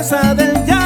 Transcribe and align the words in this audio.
fuerza 0.00 0.32
del 0.32 0.52
llanto. 0.64 0.77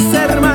ser 0.00 0.40
más. 0.40 0.49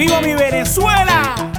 Viva 0.00 0.18
mi 0.22 0.34
Venezuela! 0.34 1.49